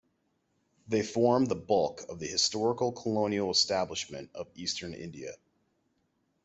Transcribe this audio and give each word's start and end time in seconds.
They 0.87 1.03
form 1.03 1.45
the 1.45 1.53
bulk 1.55 2.05
of 2.09 2.17
the 2.17 2.25
historical 2.25 2.91
colonial 2.91 3.51
establishment 3.51 4.31
of 4.33 4.47
eastern 4.55 4.95
India. 4.95 5.35